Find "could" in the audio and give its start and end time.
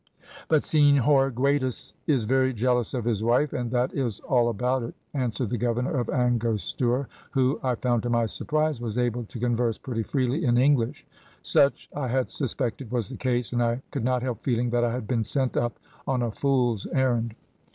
13.91-14.03